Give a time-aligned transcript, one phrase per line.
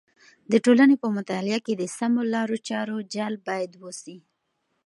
[0.51, 4.17] د ټولنې په مطالعه کې د سمو لارو چارو جلب باید وسي.